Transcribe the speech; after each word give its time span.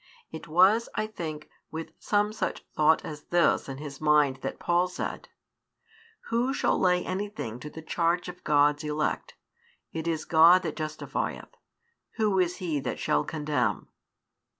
It 0.31 0.47
was, 0.47 0.89
I 0.95 1.05
think, 1.05 1.47
with 1.69 1.91
some 1.99 2.33
such 2.33 2.65
thought 2.75 3.05
as 3.05 3.25
this 3.25 3.69
in 3.69 3.77
his 3.77 4.01
mind 4.01 4.37
that 4.37 4.57
Paul 4.57 4.87
said: 4.87 5.29
Who 6.31 6.55
shall 6.55 6.79
lay 6.79 7.05
anything 7.05 7.59
to 7.59 7.69
the 7.69 7.83
charge 7.83 8.27
of 8.27 8.43
God's 8.43 8.83
elect? 8.83 9.35
It 9.91 10.07
is 10.07 10.25
God 10.25 10.63
that 10.63 10.75
justifieth; 10.75 11.53
who 12.15 12.39
is 12.39 12.55
he 12.55 12.79
that 12.79 12.97
shall 12.97 13.23
condemn? 13.23 13.89